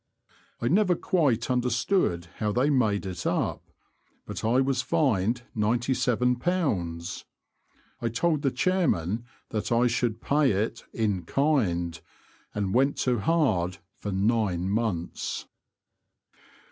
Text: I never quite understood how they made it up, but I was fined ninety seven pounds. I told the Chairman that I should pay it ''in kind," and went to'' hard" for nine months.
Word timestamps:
I 0.59 0.67
never 0.67 0.95
quite 0.95 1.51
understood 1.51 2.25
how 2.37 2.51
they 2.51 2.71
made 2.71 3.05
it 3.05 3.27
up, 3.27 3.61
but 4.25 4.43
I 4.43 4.59
was 4.59 4.81
fined 4.81 5.43
ninety 5.53 5.93
seven 5.93 6.37
pounds. 6.37 7.25
I 8.01 8.09
told 8.09 8.41
the 8.41 8.49
Chairman 8.49 9.25
that 9.49 9.71
I 9.71 9.85
should 9.85 10.19
pay 10.19 10.53
it 10.53 10.85
''in 10.91 11.27
kind," 11.27 12.01
and 12.55 12.73
went 12.73 12.97
to'' 13.05 13.19
hard" 13.19 13.77
for 13.99 14.11
nine 14.11 14.71
months. 14.71 15.45